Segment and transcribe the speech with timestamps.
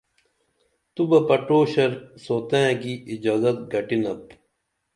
[0.93, 1.91] تو بہ پٹوشر
[2.25, 4.23] سوتئیں کی اجازت گھٹی نپ